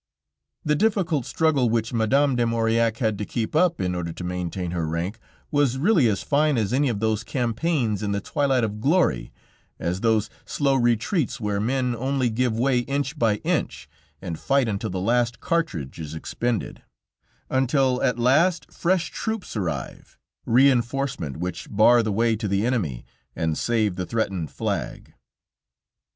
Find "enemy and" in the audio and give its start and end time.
22.65-23.55